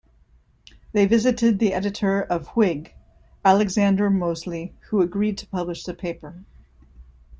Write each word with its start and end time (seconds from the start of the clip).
They 0.93 1.05
visited 1.05 1.59
the 1.59 1.73
editor 1.73 2.23
of 2.23 2.47
Whig, 2.55 2.95
Alexander 3.45 4.09
Mosely, 4.09 4.73
who 4.89 5.03
agreed 5.03 5.37
to 5.37 5.47
publish 5.47 5.83
the 5.83 5.93
paper. 5.93 6.43